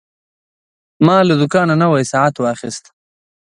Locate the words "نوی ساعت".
1.81-2.35